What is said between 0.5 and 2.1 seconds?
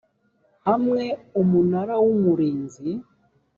hamwe umunara w